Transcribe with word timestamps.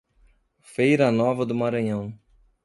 Feira 0.63 1.11
Nova 1.11 1.45
do 1.45 1.53
Maranhão 1.53 2.11